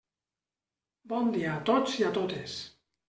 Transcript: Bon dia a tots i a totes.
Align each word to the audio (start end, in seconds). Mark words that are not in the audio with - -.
Bon 1.13 1.29
dia 1.37 1.51
a 1.57 1.61
tots 1.71 2.01
i 2.01 2.07
a 2.09 2.11
totes. 2.17 2.57